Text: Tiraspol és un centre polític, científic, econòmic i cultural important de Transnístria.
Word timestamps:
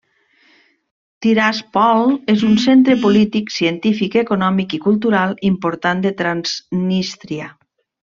Tiraspol 1.25 2.09
és 2.33 2.47
un 2.47 2.57
centre 2.65 2.97
polític, 3.05 3.53
científic, 3.59 4.19
econòmic 4.25 4.77
i 4.79 4.83
cultural 4.89 5.41
important 5.55 6.03
de 6.09 6.17
Transnístria. 6.25 7.53